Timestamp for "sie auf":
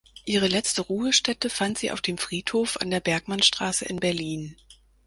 1.77-2.01